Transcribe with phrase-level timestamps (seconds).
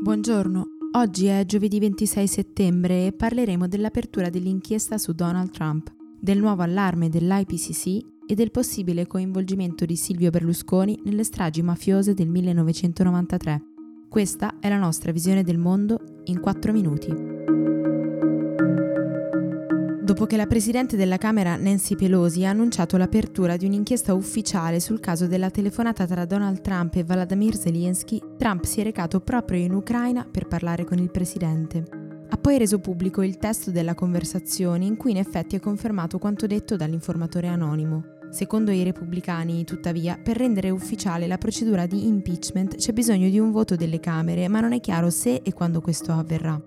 [0.00, 6.62] Buongiorno, oggi è giovedì 26 settembre e parleremo dell'apertura dell'inchiesta su Donald Trump, del nuovo
[6.62, 13.62] allarme dell'IPCC e del possibile coinvolgimento di Silvio Berlusconi nelle stragi mafiose del 1993.
[14.08, 17.27] Questa è la nostra visione del mondo in 4 minuti.
[20.08, 25.00] Dopo che la Presidente della Camera Nancy Pelosi ha annunciato l'apertura di un'inchiesta ufficiale sul
[25.00, 29.74] caso della telefonata tra Donald Trump e Vladimir Zelensky, Trump si è recato proprio in
[29.74, 31.84] Ucraina per parlare con il Presidente.
[32.26, 36.46] Ha poi reso pubblico il testo della conversazione in cui in effetti è confermato quanto
[36.46, 38.04] detto dall'informatore anonimo.
[38.30, 43.50] Secondo i repubblicani, tuttavia, per rendere ufficiale la procedura di impeachment c'è bisogno di un
[43.50, 46.58] voto delle Camere, ma non è chiaro se e quando questo avverrà.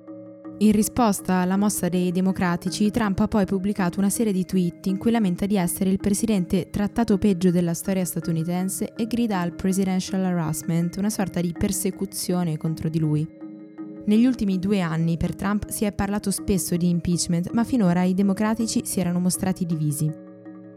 [0.62, 5.00] In risposta alla mossa dei democratici, Trump ha poi pubblicato una serie di tweet in
[5.00, 10.24] cui lamenta di essere il presidente trattato peggio della storia statunitense e grida al presidential
[10.24, 13.28] harassment, una sorta di persecuzione contro di lui.
[14.06, 18.14] Negli ultimi due anni per Trump si è parlato spesso di impeachment, ma finora i
[18.14, 20.31] democratici si erano mostrati divisi.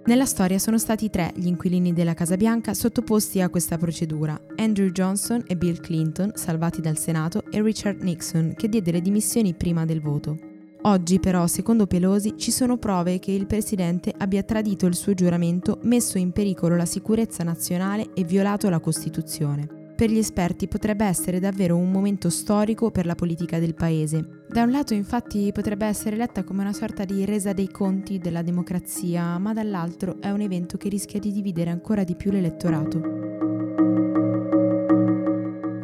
[0.06, 4.90] Nella storia sono stati tre gli inquilini della Casa Bianca sottoposti a questa procedura, Andrew
[4.90, 9.86] Johnson e Bill Clinton, salvati dal Senato, e Richard Nixon, che diede le dimissioni prima
[9.86, 10.36] del voto.
[10.82, 15.78] Oggi però, secondo Pelosi, ci sono prove che il presidente abbia tradito il suo giuramento,
[15.84, 19.83] messo in pericolo la sicurezza nazionale e violato la Costituzione.
[19.96, 24.42] Per gli esperti potrebbe essere davvero un momento storico per la politica del paese.
[24.48, 28.42] Da un lato infatti potrebbe essere letta come una sorta di resa dei conti della
[28.42, 33.22] democrazia, ma dall'altro è un evento che rischia di dividere ancora di più l'elettorato.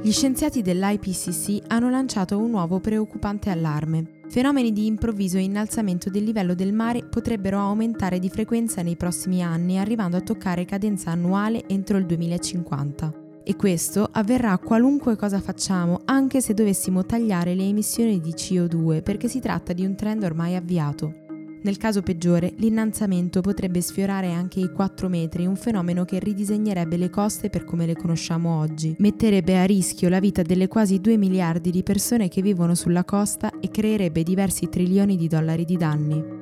[0.03, 4.23] Gli scienziati dell'IPCC hanno lanciato un nuovo preoccupante allarme.
[4.29, 9.79] Fenomeni di improvviso innalzamento del livello del mare potrebbero aumentare di frequenza nei prossimi anni,
[9.79, 13.20] arrivando a toccare cadenza annuale entro il 2050.
[13.43, 19.29] E questo avverrà qualunque cosa facciamo, anche se dovessimo tagliare le emissioni di CO2, perché
[19.29, 21.29] si tratta di un trend ormai avviato.
[21.63, 27.11] Nel caso peggiore, l'innalzamento potrebbe sfiorare anche i 4 metri, un fenomeno che ridisegnerebbe le
[27.11, 31.71] coste per come le conosciamo oggi, metterebbe a rischio la vita delle quasi 2 miliardi
[31.71, 36.40] di persone che vivono sulla costa e creerebbe diversi trilioni di dollari di danni.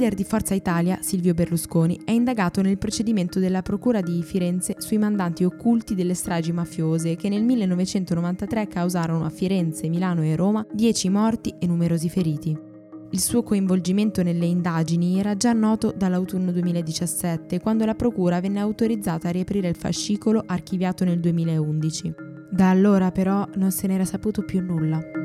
[0.00, 4.96] Leader di Forza Italia, Silvio Berlusconi, è indagato nel procedimento della Procura di Firenze sui
[4.96, 11.08] mandanti occulti delle stragi mafiose che nel 1993 causarono a Firenze, Milano e Roma 10
[11.10, 12.58] morti e numerosi feriti.
[13.10, 19.28] Il suo coinvolgimento nelle indagini era già noto dall'autunno 2017, quando la Procura venne autorizzata
[19.28, 22.14] a riaprire il fascicolo archiviato nel 2011.
[22.50, 25.19] Da allora però non se n'era saputo più nulla.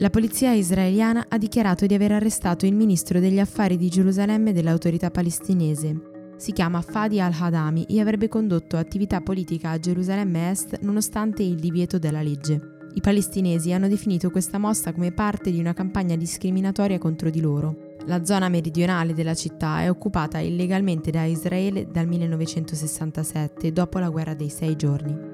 [0.00, 5.10] La polizia israeliana ha dichiarato di aver arrestato il ministro degli affari di Gerusalemme dell'autorità
[5.10, 6.32] palestinese.
[6.38, 11.98] Si chiama Fadi al-Hadami e avrebbe condotto attività politica a Gerusalemme Est nonostante il divieto
[11.98, 12.78] della legge.
[12.94, 17.96] I palestinesi hanno definito questa mossa come parte di una campagna discriminatoria contro di loro.
[18.06, 24.32] La zona meridionale della città è occupata illegalmente da Israele dal 1967, dopo la guerra
[24.32, 25.29] dei sei giorni.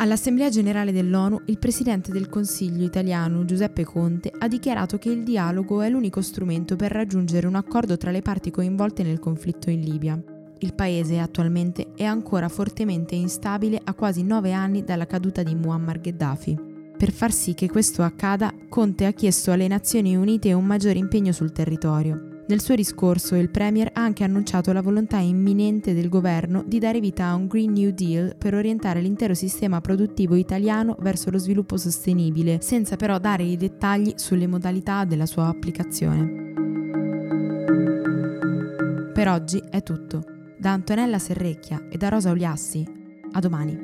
[0.00, 5.82] All'Assemblea generale dell'ONU il presidente del Consiglio italiano Giuseppe Conte ha dichiarato che il dialogo
[5.82, 10.22] è l'unico strumento per raggiungere un accordo tra le parti coinvolte nel conflitto in Libia.
[10.60, 16.00] Il paese attualmente è ancora fortemente instabile a quasi nove anni dalla caduta di Muammar
[16.00, 16.56] Gheddafi.
[16.96, 21.32] Per far sì che questo accada, Conte ha chiesto alle Nazioni Unite un maggiore impegno
[21.32, 22.27] sul territorio.
[22.48, 26.98] Nel suo discorso il Premier ha anche annunciato la volontà imminente del governo di dare
[26.98, 31.76] vita a un Green New Deal per orientare l'intero sistema produttivo italiano verso lo sviluppo
[31.76, 36.52] sostenibile, senza però dare i dettagli sulle modalità della sua applicazione.
[39.12, 40.24] Per oggi è tutto.
[40.56, 42.82] Da Antonella Serrecchia e da Rosa Uliassi.
[43.32, 43.78] A domani.